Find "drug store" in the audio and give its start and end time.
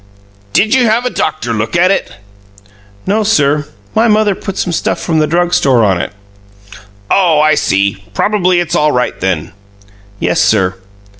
5.27-5.83